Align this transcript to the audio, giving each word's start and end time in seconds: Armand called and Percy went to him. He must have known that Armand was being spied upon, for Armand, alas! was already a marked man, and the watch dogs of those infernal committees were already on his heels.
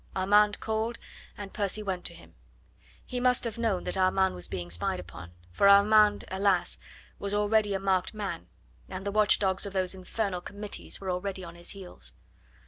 Armand 0.15 0.59
called 0.59 0.97
and 1.37 1.53
Percy 1.53 1.83
went 1.83 2.05
to 2.05 2.15
him. 2.15 2.33
He 3.05 3.19
must 3.19 3.43
have 3.43 3.59
known 3.59 3.83
that 3.83 3.95
Armand 3.95 4.33
was 4.33 4.47
being 4.47 4.71
spied 4.71 4.99
upon, 4.99 5.33
for 5.51 5.69
Armand, 5.69 6.25
alas! 6.31 6.79
was 7.19 7.35
already 7.35 7.75
a 7.75 7.79
marked 7.79 8.15
man, 8.15 8.47
and 8.89 9.05
the 9.05 9.11
watch 9.11 9.37
dogs 9.37 9.63
of 9.67 9.73
those 9.73 9.93
infernal 9.93 10.41
committees 10.41 10.99
were 10.99 11.11
already 11.11 11.43
on 11.43 11.53
his 11.53 11.69
heels. 11.69 12.13